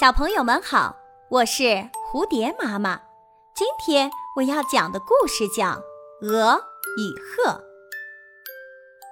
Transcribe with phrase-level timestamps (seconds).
[0.00, 0.96] 小朋友们好，
[1.28, 1.62] 我是
[2.10, 3.02] 蝴蝶妈妈。
[3.54, 5.66] 今天我要讲的故事叫
[6.22, 6.58] 《鹅
[6.96, 7.52] 与鹤》。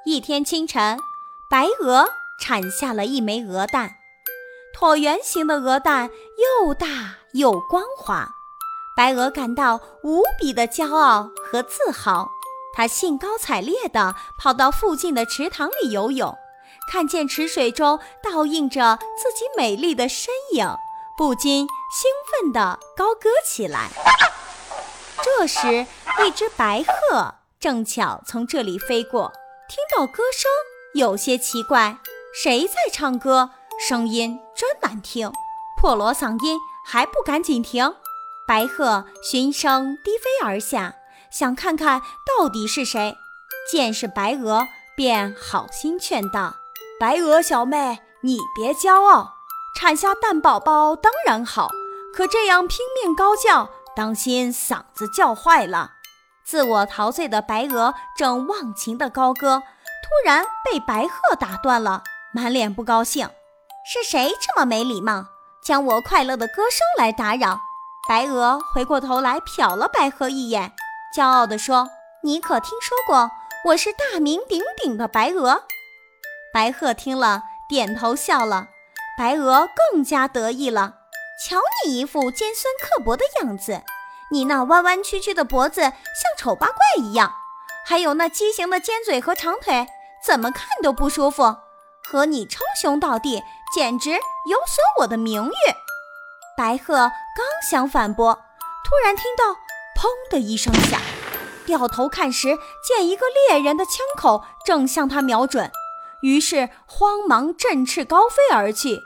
[0.06, 0.98] 一天清晨，
[1.50, 2.08] 白鹅
[2.40, 3.96] 产下了一枚鹅蛋，
[4.74, 6.08] 椭圆形的鹅蛋
[6.64, 8.30] 又大又光滑。
[8.96, 12.30] 白鹅感到无比的骄傲和自豪，
[12.72, 16.34] 它兴高采烈地跑到附近的池塘里游泳。
[16.90, 20.66] 看见池水中倒映着自己美丽的身影，
[21.16, 23.90] 不禁兴奋地高歌起来。
[25.22, 25.86] 这时，
[26.24, 29.32] 一只白鹤正巧从这里飞过，
[29.68, 30.50] 听到歌声，
[30.94, 31.98] 有些奇怪：
[32.42, 33.50] 谁在唱歌？
[33.78, 35.30] 声音真难听，
[35.80, 37.94] 破锣嗓音还不赶紧停！
[38.46, 40.96] 白鹤循声低飞而下，
[41.30, 43.16] 想看看到底是谁。
[43.70, 46.56] 见是白鹅，便好心劝道。
[47.00, 49.34] 白鹅小妹，你别骄傲，
[49.78, 51.68] 产下蛋宝宝当然好，
[52.12, 55.92] 可这样拼命高叫，当心嗓子叫坏了。
[56.44, 59.62] 自我陶醉的白鹅正忘情的高歌，
[60.02, 62.02] 突然被白鹤打断了，
[62.34, 63.30] 满脸不高兴。
[63.86, 65.26] 是谁这么没礼貌，
[65.62, 67.60] 将我快乐的歌声来打扰？
[68.08, 70.72] 白鹅回过头来瞟了白鹤一眼，
[71.16, 71.88] 骄傲地说
[72.24, 73.30] ：“你可听说过
[73.66, 75.62] 我是大名鼎鼎的白鹅？”
[76.52, 78.68] 白鹤听了，点头笑了。
[79.16, 80.94] 白鹅更加得意了。
[81.40, 83.82] 瞧你一副尖酸刻薄的样子，
[84.30, 85.92] 你那弯弯曲曲的脖子像
[86.36, 87.32] 丑八怪一样，
[87.86, 89.86] 还有那畸形的尖嘴和长腿，
[90.24, 91.56] 怎么看都不舒服。
[92.02, 93.42] 和你称兄道弟，
[93.74, 95.52] 简直有损我的名誉。
[96.56, 98.34] 白鹤刚想反驳，
[98.84, 99.52] 突然听到
[99.94, 101.00] “砰”的一声响，
[101.66, 105.70] 掉头看时，见一个猎人的枪口正向他瞄准。
[106.22, 108.98] 于是慌忙振翅高飞而去。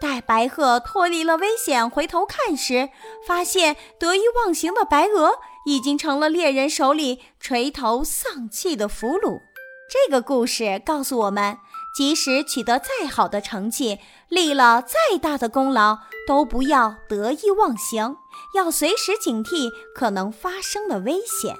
[0.00, 2.88] 待白鹤脱离了危险，回头看时，
[3.26, 9.40] 发现得意忘形的白鹅已经成了猎人手里垂头丧气的俘虏。
[9.92, 11.58] 这个故事告诉我们，
[11.94, 18.16] 即使取得再好的成绩，立了再大的功劳，都不要得意忘形，
[18.54, 21.56] 要随时警惕可能发生的危险。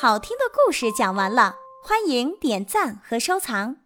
[0.00, 3.83] 好听的故事讲完了，欢迎点赞和收藏。